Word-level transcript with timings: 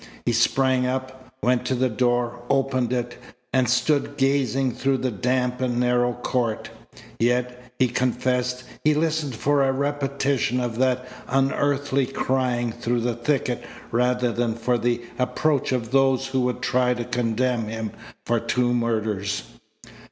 He 0.25 0.31
sprang 0.31 0.87
up, 0.87 1.31
went 1.43 1.63
to 1.67 1.75
the 1.75 1.87
door, 1.87 2.41
opened 2.49 2.91
it, 2.91 3.19
and 3.53 3.69
stood 3.69 4.17
gazing 4.17 4.71
through 4.73 4.97
the 4.97 5.11
damp 5.11 5.61
and 5.61 5.79
narrow 5.79 6.13
court. 6.13 6.71
Yet, 7.19 7.71
he 7.77 7.87
confessed, 7.87 8.63
he 8.83 8.95
listened 8.95 9.35
for 9.35 9.61
a 9.61 9.71
repetition 9.71 10.59
of 10.59 10.79
that 10.79 11.07
unearthly 11.27 12.07
crying 12.07 12.71
through 12.71 13.01
the 13.01 13.13
thicket 13.15 13.63
rather 13.91 14.31
than 14.31 14.55
for 14.55 14.79
the 14.79 15.03
approach 15.19 15.71
of 15.71 15.91
those 15.91 16.25
who 16.25 16.39
would 16.41 16.63
try 16.63 16.95
to 16.95 17.05
condemn 17.05 17.67
him 17.67 17.91
for 18.25 18.39
two 18.39 18.73
murders. 18.73 19.43